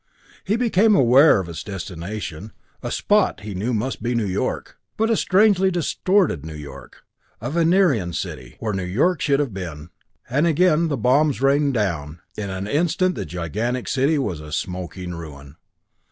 [0.43, 5.11] He became aware of its destination a spot he knew must be New York but
[5.11, 7.03] a strangely distorted New York
[7.39, 9.91] a Venerian city, where New York should have been.
[10.27, 12.19] And again, the bombs rained down.
[12.35, 15.57] In an instant the gigantic city was a smoking ruin.